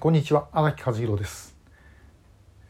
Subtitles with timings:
[0.00, 1.56] こんにちは荒木和弘です、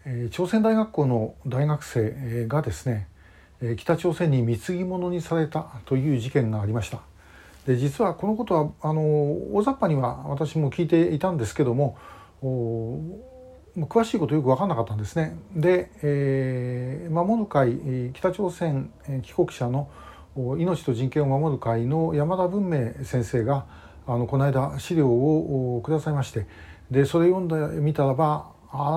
[0.06, 3.06] えー、朝鮮大学校の大学生がですね、
[3.60, 7.01] えー、北朝鮮に貢ぎ物にされたという事件がありました。
[7.67, 9.03] で実はこのことはあの
[9.54, 11.99] 大雑把には私も聞いていたんですけども
[12.43, 15.37] 詳しいことよく分かんなかったんですね。
[15.54, 18.90] で、えー、守る会北朝鮮
[19.22, 19.90] 帰国者の
[20.56, 23.66] 命と人権を守る会の山田文明先生が
[24.06, 26.46] あのこの間資料をくださいまして
[26.91, 28.46] でそれ読んでみたらば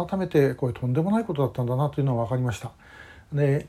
[0.08, 2.72] 改めてこれとんでもないことだったんだなというのは分かりました。
[3.34, 3.68] で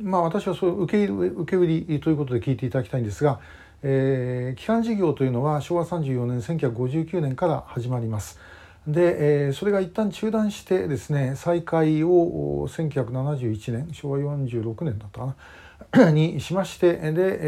[0.00, 3.40] まあ私はそう受け受け売りということで聞いていただきたいんですが、
[3.82, 8.38] えー、基幹事業というのは昭和34年1959年から始まります。
[8.86, 15.36] で、えー、それが一旦中断してですね再開を1971年昭和46年だったかな
[16.12, 17.38] にしましてで、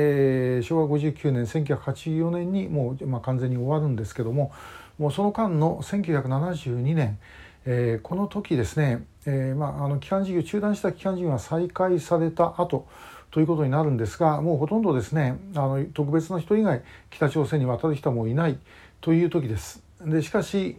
[0.56, 4.52] えー、昭和59年1984年にもう、まあ、完全に終わるんですけども
[4.98, 7.18] もうその間の1972年、
[7.66, 12.86] えー、この時ですね、えーまあ、あの基幹事業中断した基幹事業が再開された後
[13.30, 18.58] ということになるんですがもうほとんどですねあの特別な人以外北朝鮮に渡る人もいない
[19.00, 19.82] という時です。
[20.00, 20.74] でしかし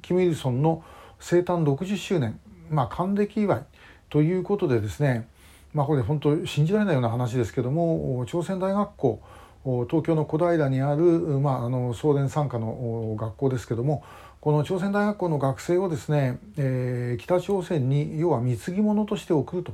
[0.00, 0.82] キム・イルソンの
[1.18, 2.38] 生誕60周年、
[2.70, 3.64] まあ、還暦祝い
[4.10, 5.28] ということでですね、
[5.74, 9.22] まあ、これ本当信じられないような話ですけども朝鮮大学校
[9.64, 14.04] 東京の小平にある、まあ、あの送電傘下の学校ですけども
[14.40, 19.72] この朝鮮大学校の学生をですね、えー、北朝鮮に要は貢ぎ物として送ると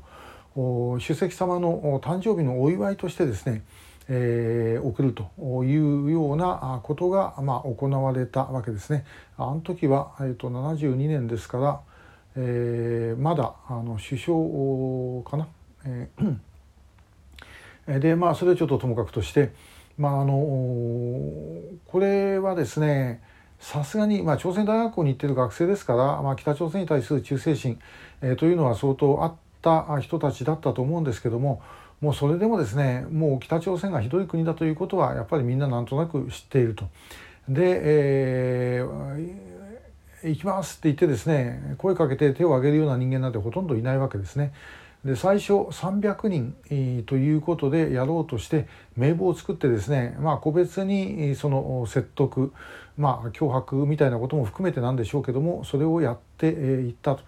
[0.55, 3.63] 主席様の誕生日のお祝いとしてですね、
[4.09, 9.07] えー、送るというようなことが、まあ、行われたわけですね。
[9.37, 11.81] あの時は、えーと、72年ですから、
[12.37, 15.49] えー、まだあの首相かな。
[17.87, 19.53] えー、でまあそれはちょっとともかくとして、
[19.97, 20.33] まああの
[21.87, 23.23] これはですね
[23.61, 27.81] さすがに、まあ、朝鮮大学校に行ってる学生ですから、まあ、北朝鮮に対する忠誠心、
[28.23, 31.61] えー、というのは相当あった人たちだったと思うんですけども
[32.01, 36.89] もうそれでもですねもう北朝鮮がひどい国だということはやっぱりみんななんとなく知っていると。
[37.49, 44.53] で、えー、行きますって言ってですね声かけて手を挙げるような人間なんてほとんどいないわけですね。
[45.05, 48.67] で最初300人ということでやろうとして
[48.97, 52.53] 名簿を作ってですね、まあ、個別にその説得、
[52.97, 57.23] まあ、脅迫みたいなことも含めてなんでしょうけどもそれをやっていったと。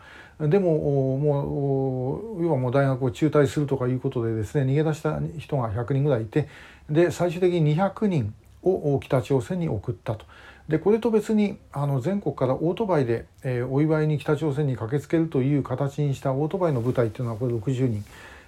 [0.48, 6.48] でももう要はもう大学を中退するとかいうことでですね逃げ出した人が100人ぐらいいて
[6.88, 10.25] で最終的に200人を北朝鮮に送ったと。
[10.70, 18.04] でこれと別にあの全国からオートバイで、えー、お祝いに北朝鮮に駆けつけるという形にしたオートバイの部隊っていうのはこれ60人、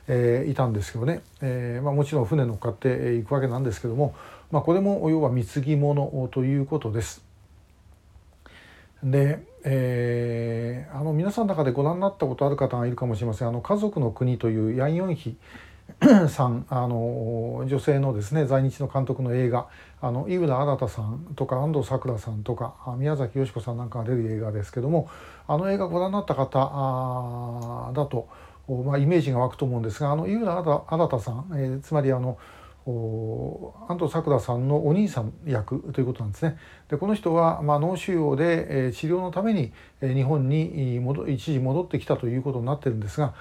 [0.06, 4.14] えー、いたんですけどね、えーまあ、もちろん船乗っかっていくわけなんですけども、
[4.52, 7.24] まあ、これも要は貢ぎ物ということです。
[9.02, 15.36] で、えー、あの皆さんの中でご覧になったことある方がいるかもしれません「あの家族の国」というヤン・ヨンヒ
[16.28, 19.68] さんあの女性のですね在日の監督の映画
[20.00, 25.08] あの井浦新さんとか安藤サクラさんとか宮崎美子さんなんかが出る映画ですけども
[25.46, 28.28] あの映画ご覧になった方だと、
[28.84, 32.38] まあ、イメージが湧くと思うんですがあの井浦新さん、えー、つまりあの
[32.84, 36.58] 安藤サクラさんのお兄さん役ということなんですね。
[36.88, 43.34] でこの人は、まあ、脳腫瘍で、えー、治療のために、えー、日本に戻一時戻ってきたということになってるんですが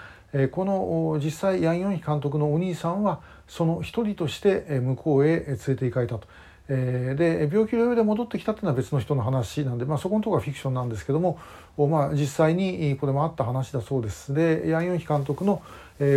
[0.51, 6.27] この実際ヤン・ヨンヒ監督のお兄さんはその一人として向こうへ連れて行かれたと。
[6.67, 11.37] で病気療養で戻ってきたっていうのは別の人の話なんで、まあ、そこのところはフィクションなんですけども、
[11.77, 14.33] まあ、実際にこれもあった話だそうです。
[14.33, 15.61] でヤン・ヨンヒ監督の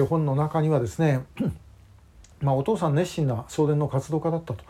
[0.08, 1.24] 本の中にはですね
[2.40, 4.64] まあ、お父さん熱心な送電の活動家だったと。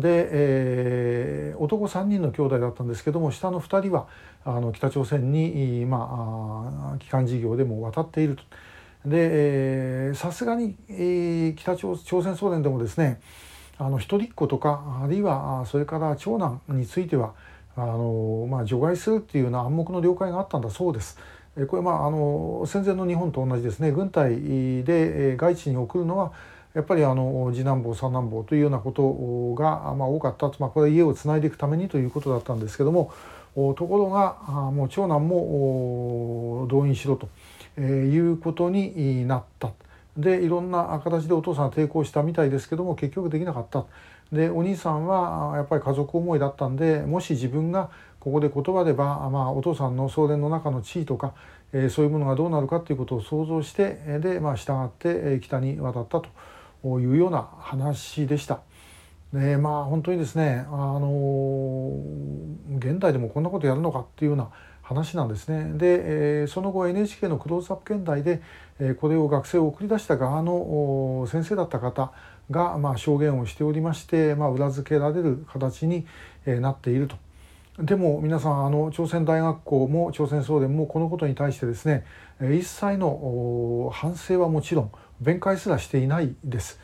[0.00, 4.06] で、えー、男3人の兄弟だったんですけども下の2人は
[4.44, 8.42] あの北朝鮮にまあ帰還事業でも渡っていると。
[9.04, 13.20] でさすがに、えー、北朝鮮総連でもですね
[13.78, 17.34] あの一人っ子とかあるいはそれから長男については
[17.76, 21.18] あの、まあ、除外するっていうような暗黙の了解があったんだそうです。
[21.68, 26.32] これまああの戦前の日本と同じですね軍隊で外地に送るのは
[26.74, 33.12] やっぱりあの次男坊三男坊というようなことが、まあ、多かったまあ、これは家をつないでいくためにということだったんですけども
[33.54, 34.36] ところが
[34.70, 37.28] もう長男も動員しろと、
[37.78, 39.72] えいうことになった。
[40.16, 43.86] でいろんな形でお父さんは抵抗したみたいですけども結局できなかった。
[44.32, 47.90] でお兄さんはやっぱり家族思いだったんでもし自分が
[48.20, 51.32] ここで言葉でば、まあ、お父さんの送電の中の地位とか、
[51.72, 56.28] えー、そういうものがどうなるかということを想像してで、まあ、従って北に渡ったと
[57.00, 58.60] いうような話でした。
[59.32, 61.92] でまあ本当にですねあの
[62.78, 64.48] 現代でもこんなことやるのかっていうような
[64.88, 65.72] 話なんですね。
[65.76, 68.40] で、え、その後 NHK のクローズアップ現代で、
[68.80, 72.10] え、これを学生を送り出した側の先生だった方
[72.50, 76.06] が、まあ、証言をしておりまして、まあ、裏付けられる形に、
[76.46, 77.16] え、なっていると。
[77.78, 82.04] でも皆さんあの朝鮮大学校も朝鮮総連もこのことに対してですね
[82.40, 86.80] 一切の反省はもちろん弁解すらしていないです。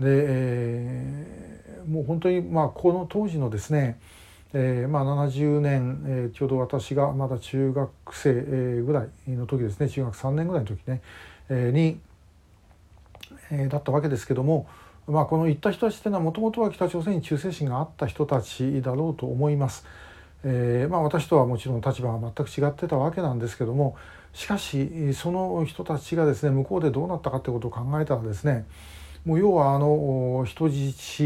[0.00, 4.00] で、えー、もう本当にまあこの当時のですね
[4.54, 11.02] えーまあ、70年、えー、ちょうど私がまだ中学生、えー、ぐらいの時ですね中学3年ぐらいの時ね、
[11.50, 12.00] えー、に、
[13.50, 14.66] えー、だったわけですけども、
[15.06, 19.86] まあ、この言った人たちというのはもともとは北朝鮮に忠誠心があった人たちだろうと思います。
[20.44, 23.96] えーまあ、私とはもちろん立場は全く違ってたわけなんですけども
[24.32, 28.64] しかしその人たちがですね向こうでどうなったかってことを考えたらですね
[29.24, 31.24] もう要はあの人質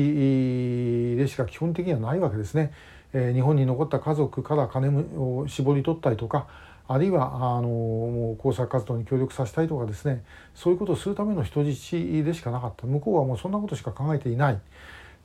[1.17, 2.73] でしか基本的にはないわけですね。
[3.13, 6.47] え日本に残った家族から金を絞り取ったりとか
[6.89, 10.25] あるいはあの工作活動に協力させたいとかですね。
[10.55, 11.91] そういうことをするための人質
[12.25, 12.87] でしかなかった。
[12.87, 14.59] 向こうはもうそんなことしか考えていない。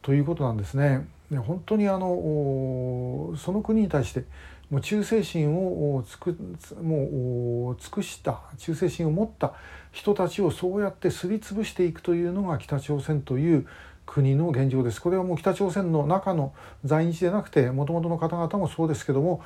[0.01, 1.07] ということなんですね。
[1.35, 4.23] 本当にあのその国に対して
[4.69, 6.37] もう忠誠心をつく
[6.81, 9.53] もう尽くした忠誠心を持った
[9.91, 13.67] 人たちをそうやってすりつぶしていくというのが北朝鮮という
[14.07, 14.99] 国の現状です。
[14.99, 19.43] これはもう北朝鮮の中の在日でなくてもともとの方々もそうですけども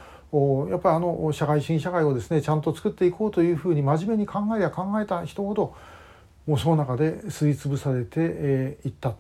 [0.69, 5.75] やっぱりあの社会主義社会をですねちゃんと作っていこうというふうに真面目に考えや考えた人ほど
[6.45, 9.15] もうその中ですりつぶされてい、えー、った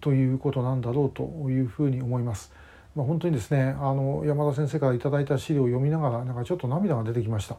[0.00, 2.52] ということなんだろうというふうに思います。
[2.94, 7.56] まあ、本当にですねあの山田先生から頂いた資料を読みながらなんかちょっと涙が出てきました。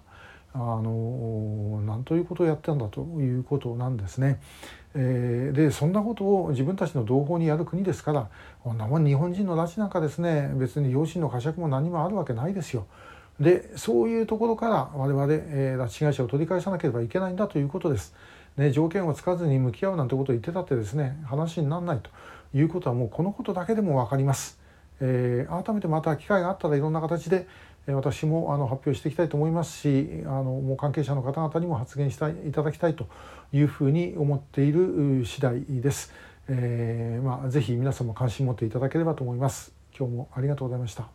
[0.53, 4.41] あの何ということをやってんだということなんですね。
[4.95, 8.29] えー、でそんなことを自分たちの同胞にやる国ですから
[8.63, 12.87] こんなもん日本人の拉致なんかですね別に養子の呵責も何もあるわけないですよ。
[13.39, 18.13] でそういうところから我々、えー、拉致被害者を取り返さなければいけないんだということです。
[18.57, 22.09] ね、条件をつかずに向き合うなんてことを言ってたってですね話にならないと
[22.53, 24.58] いうことはもうこのことだけでも分かります。
[25.01, 27.47] えー、改めてまた機会があったらいろんな形で
[27.87, 33.07] 私もあの発表していきたいと思いますしあのもう関係者の方々にも発言したいいただきたいと
[33.51, 36.13] いうふうに思っている次第です。
[36.51, 39.71] えーまあ、ぜひ皆様関心持っていただければと思います。
[39.97, 41.07] 今日もありがとうございました。